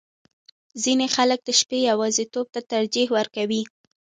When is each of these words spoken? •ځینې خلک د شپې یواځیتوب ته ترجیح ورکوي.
•ځینې 0.83 1.07
خلک 1.15 1.39
د 1.43 1.49
شپې 1.59 1.77
یواځیتوب 1.89 2.45
ته 2.53 2.59
ترجیح 2.73 3.07
ورکوي. 3.17 3.61